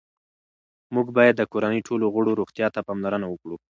موږ 0.95 1.07
باید 1.17 1.35
د 1.37 1.43
کورنۍ 1.51 1.79
ټولو 1.87 2.05
غړو 2.15 2.31
روغتیا 2.39 2.67
ته 2.75 2.79
پاملرنه 2.87 3.25
وکړو 3.29 3.57